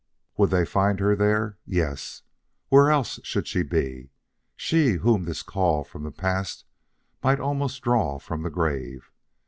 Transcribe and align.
Would 0.35 0.49
they 0.49 0.65
find 0.65 0.99
her 0.99 1.15
there? 1.15 1.59
Yes; 1.63 2.23
where 2.69 2.89
else 2.89 3.19
should 3.21 3.45
she 3.47 3.61
be, 3.61 4.09
she 4.55 4.93
whom 4.93 5.25
this 5.25 5.43
call 5.43 5.83
from 5.83 6.01
the 6.01 6.11
past 6.11 6.65
might 7.21 7.39
almost 7.39 7.83
draw 7.83 8.17
from 8.17 8.41
the 8.41 8.49
grave! 8.49 9.11